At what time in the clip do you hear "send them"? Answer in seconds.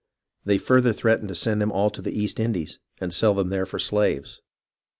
1.35-1.71